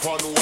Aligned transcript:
fun. 0.00 0.18
Well, 0.24 0.39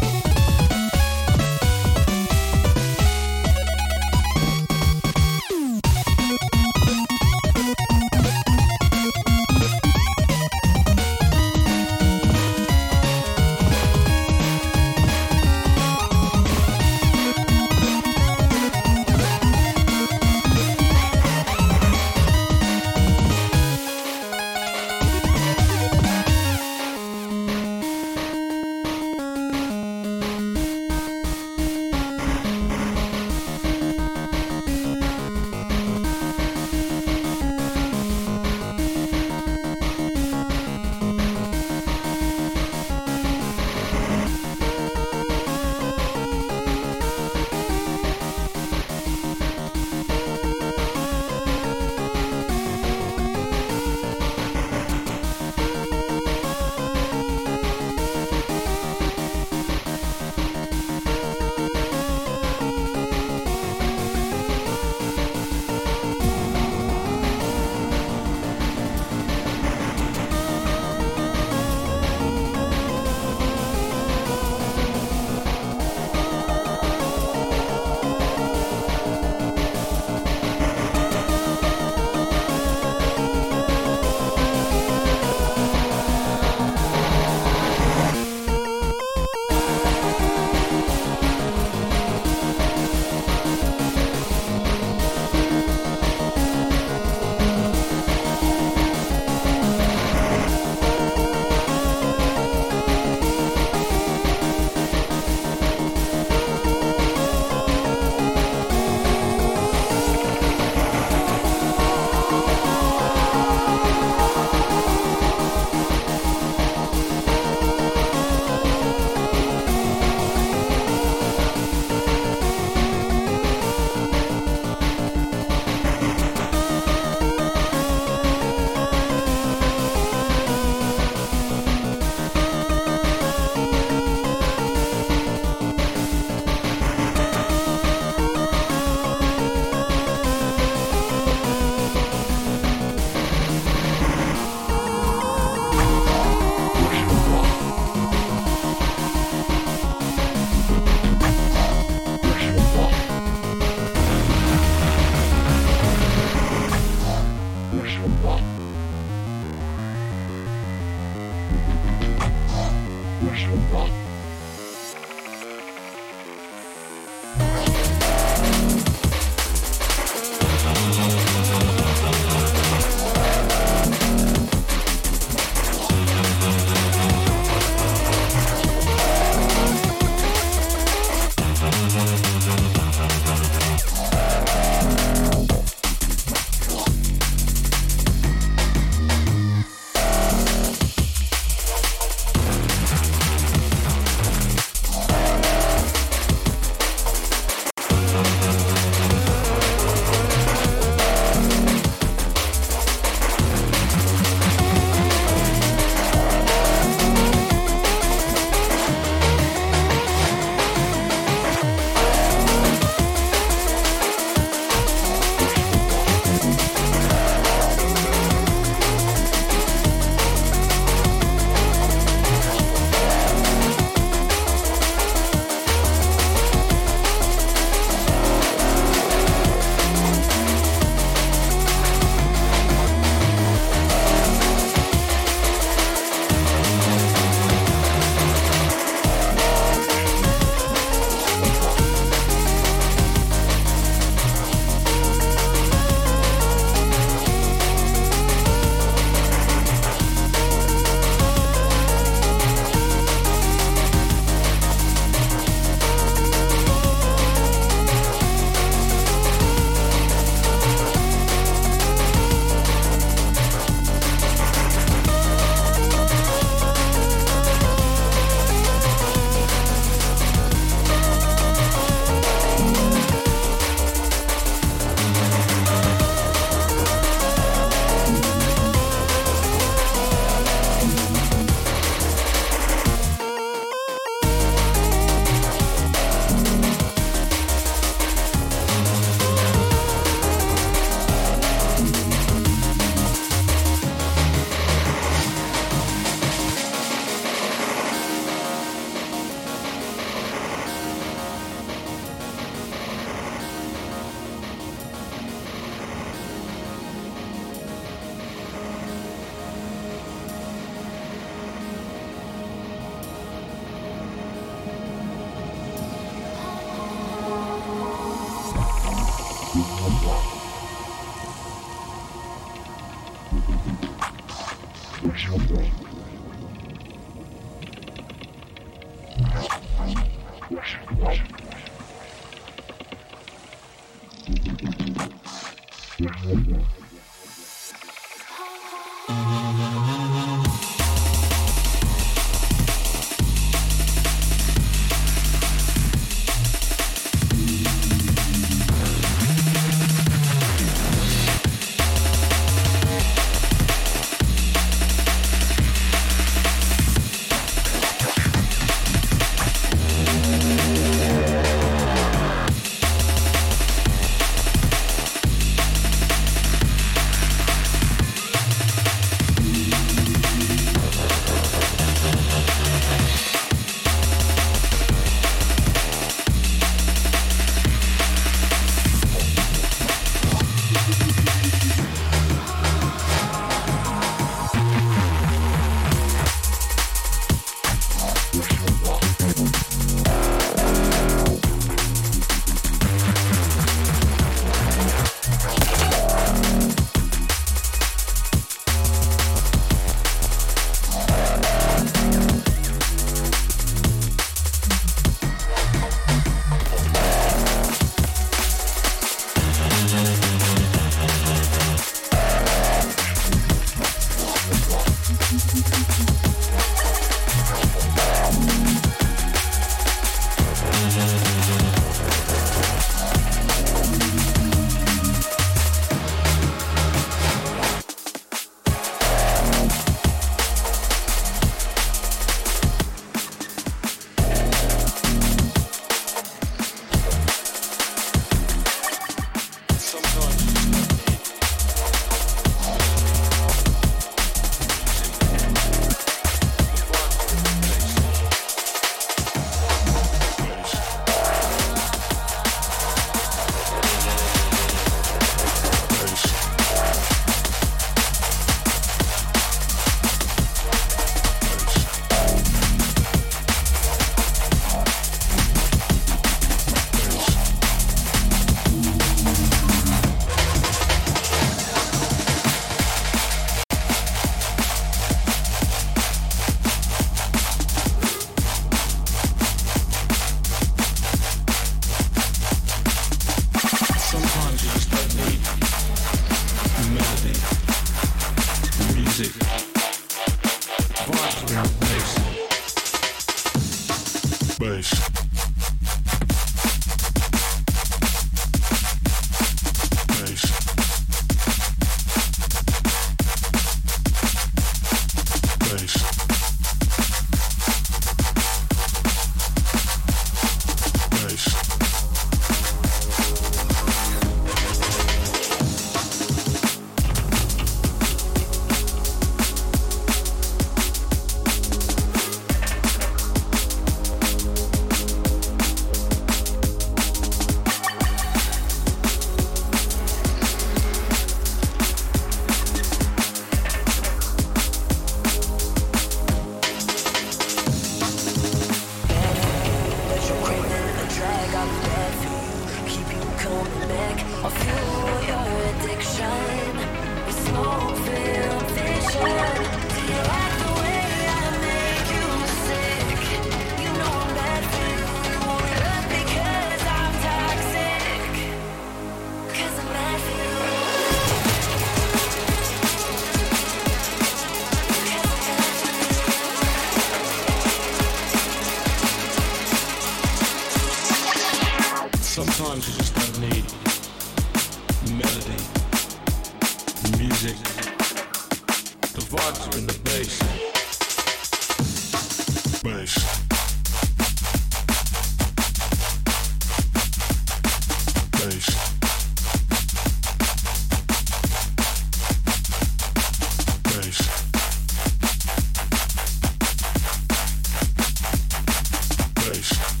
sun 599.61 600.00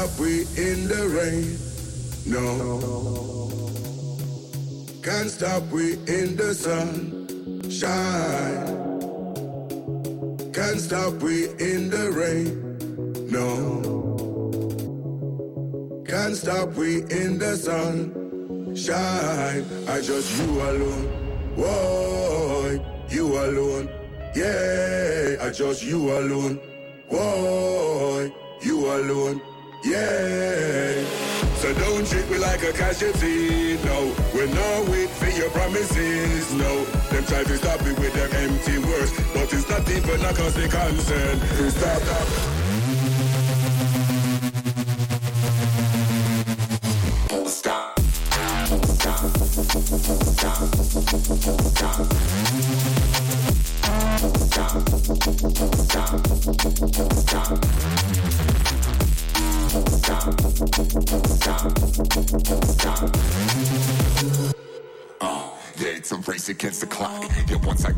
stop 0.00 0.18
we 0.18 0.46
in 0.56 0.88
the 0.88 1.08
rain. 1.08 1.58
No. 2.24 3.50
Can't 5.02 5.30
stop 5.30 5.62
we 5.70 5.92
in 6.08 6.36
the 6.36 6.54
sun. 6.54 7.26
Shine. 7.68 8.66
Can't 10.54 10.80
stop 10.80 11.12
we 11.22 11.50
in 11.58 11.90
the 11.90 12.10
rain. 12.12 12.48
No. 13.28 13.52
Can't 16.08 16.34
stop 16.34 16.70
we 16.76 17.02
in 17.10 17.38
the 17.38 17.56
sun. 17.56 18.74
Shine. 18.74 19.66
I 19.86 20.00
just 20.00 20.38
you 20.40 20.62
alone. 20.62 21.09
life 37.40 37.50
is 37.52 37.60
happy 37.62 37.92
with 37.92 38.12
them 38.12 38.30
empty 38.34 38.78
words. 38.78 39.12
But 39.32 39.52
it's 39.52 39.68
not 39.68 39.88
even 39.88 40.24
a 40.24 40.34
cause 40.34 40.54
they 40.54 40.68
concern. 40.68 41.40
Stop, 41.70 42.02
stop. 42.02 42.49
clock. 67.00 67.64
Once 67.64 67.84
I 67.84 67.92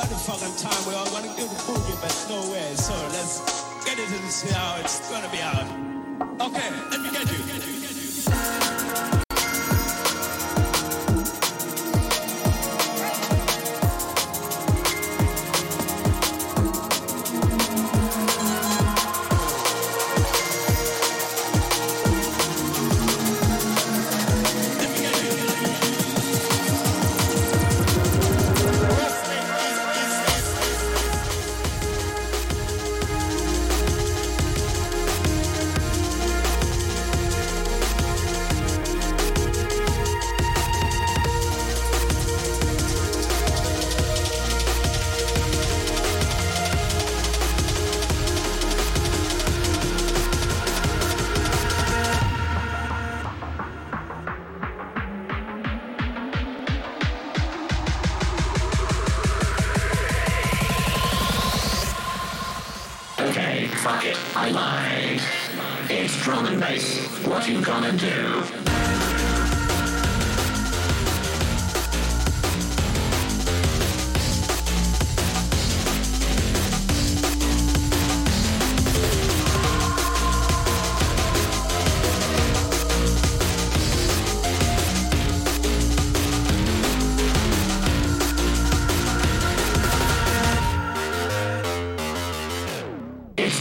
bloody 0.00 0.14
fucking 0.22 0.56
time 0.56 0.88
we 0.88 0.94
all 0.94 1.04
to 1.04 1.28
do 1.36 1.46
the 1.46 1.60
boogie, 1.68 2.00
but 2.00 2.14
no 2.28 2.40
way. 2.52 2.74
So 2.74 2.94
let's 3.12 3.40
get 3.84 3.98
it 3.98 4.08
and 4.08 4.30
see 4.30 4.52
how 4.52 4.76
it's 4.80 5.00
gonna 5.10 5.28
be 5.28 5.40
out. 5.40 5.66
Okay, 6.40 6.68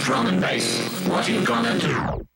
drum 0.09 0.25
and 0.25 0.41
bass. 0.41 0.79
What 1.07 1.29
you 1.29 1.45
gonna 1.45 1.77
do? 1.77 2.28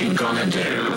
What 0.00 0.08
you 0.08 0.14
gonna 0.14 0.46
do? 0.46 0.89